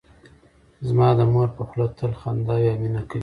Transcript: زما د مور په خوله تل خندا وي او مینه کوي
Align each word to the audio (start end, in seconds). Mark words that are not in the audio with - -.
زما 0.87 1.07
د 1.17 1.21
مور 1.33 1.49
په 1.57 1.63
خوله 1.67 1.87
تل 1.97 2.11
خندا 2.19 2.55
وي 2.61 2.67
او 2.71 2.79
مینه 2.81 3.01
کوي 3.09 3.19